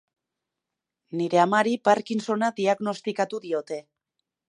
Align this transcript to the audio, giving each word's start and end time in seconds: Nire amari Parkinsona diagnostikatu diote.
Nire 1.19 1.43
amari 1.45 1.75
Parkinsona 1.89 2.53
diagnostikatu 2.63 3.47
diote. 3.49 3.83